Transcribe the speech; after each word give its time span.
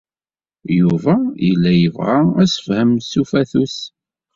Yuba 0.79 1.15
yella 1.47 1.71
yebɣa 1.75 2.17
assefhem 2.43 2.91
s 3.09 3.11
ufatus. 3.21 3.77